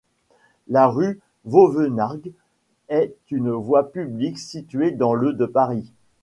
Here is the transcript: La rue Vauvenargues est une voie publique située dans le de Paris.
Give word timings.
La 0.67 0.87
rue 0.87 1.19
Vauvenargues 1.45 2.31
est 2.89 3.13
une 3.29 3.51
voie 3.51 3.91
publique 3.91 4.39
située 4.39 4.89
dans 4.89 5.13
le 5.13 5.31
de 5.33 5.45
Paris. 5.45 5.91